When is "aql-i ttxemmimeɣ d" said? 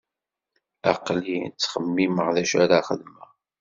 0.91-2.37